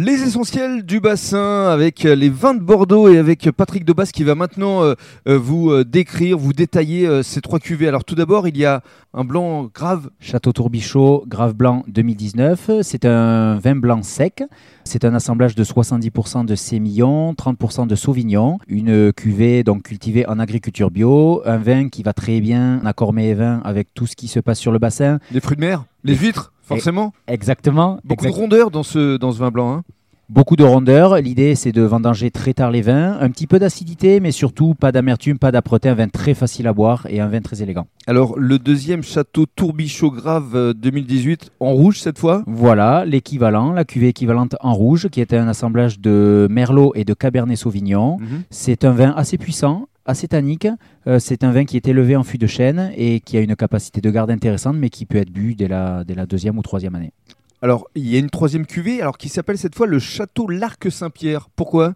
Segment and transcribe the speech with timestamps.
[0.00, 4.36] Les essentiels du bassin avec les vins de Bordeaux et avec Patrick Debas qui va
[4.36, 4.94] maintenant euh,
[5.26, 7.88] euh, vous euh, décrire, vous détailler ces trois cuvées.
[7.88, 10.10] Alors tout d'abord, il y a un blanc grave.
[10.20, 12.70] Château Tourbichaud, grave blanc 2019.
[12.82, 14.44] C'est un vin blanc sec.
[14.84, 18.60] C'est un assemblage de 70% de sémillon, 30% de sauvignon.
[18.68, 21.42] Une cuvée donc cultivée en agriculture bio.
[21.44, 24.38] Un vin qui va très bien en accord et vin avec tout ce qui se
[24.38, 25.18] passe sur le bassin.
[25.32, 27.12] Les fruits de mer, les huîtres Forcément.
[27.26, 27.98] Exactement.
[28.04, 29.72] Beaucoup de rondeur dans ce, dans ce vin blanc.
[29.72, 29.82] Hein.
[30.30, 31.16] Beaucoup de rondeur.
[31.16, 33.16] L'idée, c'est de vendanger très tard les vins.
[33.18, 35.88] Un petit peu d'acidité, mais surtout pas d'amertume, pas d'âpreté.
[35.88, 37.86] Un vin très facile à boire et un vin très élégant.
[38.06, 42.42] Alors, le deuxième château Tourbichaud Grave 2018, euh, en rouge cette fois?
[42.46, 47.14] Voilà, l'équivalent, la cuvée équivalente en rouge, qui était un assemblage de Merlot et de
[47.14, 48.18] Cabernet Sauvignon.
[48.20, 48.42] Mhm.
[48.50, 50.66] C'est un vin assez puissant, assez tannique.
[51.06, 53.54] Euh, c'est un vin qui est élevé en fût de chêne et qui a une
[53.54, 56.62] capacité de garde intéressante, mais qui peut être bu dès la, dès la deuxième ou
[56.62, 57.12] troisième année.
[57.60, 60.90] Alors, il y a une troisième cuvée, alors qui s'appelle cette fois le Château l'Arc
[60.90, 61.48] Saint-Pierre.
[61.54, 61.94] Pourquoi?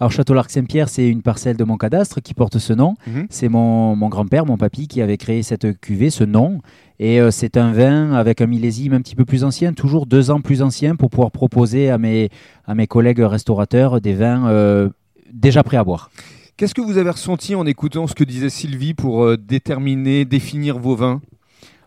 [0.00, 2.96] Alors Château l'Arc Saint-Pierre, c'est une parcelle de mon cadastre qui porte ce nom.
[3.06, 3.26] Mhm.
[3.30, 6.60] C'est mon, grand-père, mon papy, qui avait créé cette cuvée, ce nom.
[6.98, 10.30] Et euh, c'est un vin avec un millésime un petit peu plus ancien, toujours deux
[10.30, 12.28] ans plus ancien, pour pouvoir proposer à mes,
[12.66, 14.90] à mes collègues restaurateurs des vins euh,
[15.32, 16.10] déjà prêts à boire.
[16.56, 20.78] Qu'est-ce que vous avez ressenti en écoutant ce que disait Sylvie pour euh, déterminer, définir
[20.78, 21.20] vos vins?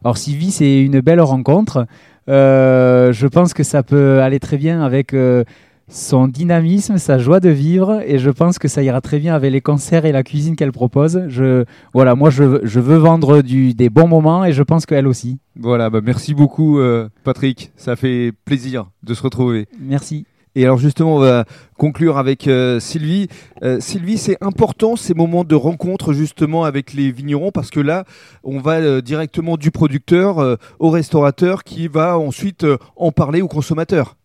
[0.03, 1.87] Alors Sylvie, c'est une belle rencontre.
[2.27, 5.45] Euh, je pense que ça peut aller très bien avec euh,
[5.87, 9.53] son dynamisme, sa joie de vivre, et je pense que ça ira très bien avec
[9.53, 11.23] les concerts et la cuisine qu'elle propose.
[11.29, 15.39] Je, voilà, moi, je, veux vendre du, des bons moments, et je pense qu'elle aussi.
[15.57, 17.71] Voilà, bah merci beaucoup, euh, Patrick.
[17.77, 19.67] Ça fait plaisir de se retrouver.
[19.79, 20.25] Merci.
[20.55, 21.45] Et alors justement, on va
[21.77, 23.27] conclure avec euh, Sylvie.
[23.61, 28.05] Euh, Sylvie, c'est important ces moments de rencontre justement avec les vignerons parce que là,
[28.43, 34.15] on va euh, directement du producteur au restaurateur qui va ensuite en parler aux consommateurs.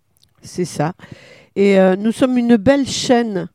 [0.42, 0.94] C'est ça.
[1.54, 3.48] Et nous sommes une belle chaîne.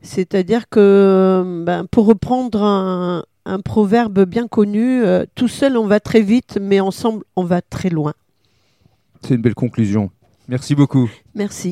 [0.00, 5.02] C'est-à-dire que, ben, pour reprendre un, un, proverbe bien connu,
[5.34, 8.14] tout seul on va très vite, mais ensemble on va très loin.
[9.22, 10.10] C'est une belle conclusion.
[10.48, 11.10] Merci beaucoup.
[11.34, 11.70] Merci.